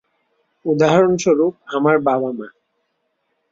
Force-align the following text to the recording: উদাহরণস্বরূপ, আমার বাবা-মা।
উদাহরণস্বরূপ, 0.65 1.53
আমার 1.67 1.95
বাবা-মা। 1.99 2.47